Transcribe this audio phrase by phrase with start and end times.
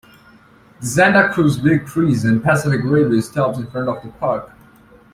[0.79, 4.51] The Santa Cruz, Big Trees and Pacific Railway stops in front of the park.